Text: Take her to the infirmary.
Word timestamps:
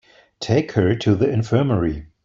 Take 0.39 0.71
her 0.71 0.95
to 0.95 1.13
the 1.13 1.29
infirmary. 1.29 2.07